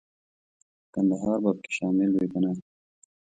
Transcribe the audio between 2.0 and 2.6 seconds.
وي کنه.